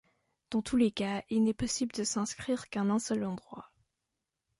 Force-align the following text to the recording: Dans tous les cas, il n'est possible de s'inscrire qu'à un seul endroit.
Dans 0.49 0.63
tous 0.63 0.77
les 0.77 0.89
cas, 0.91 1.21
il 1.29 1.43
n'est 1.43 1.53
possible 1.53 1.91
de 1.91 2.03
s'inscrire 2.03 2.69
qu'à 2.69 2.79
un 2.81 2.97
seul 2.97 3.23
endroit. 3.23 3.69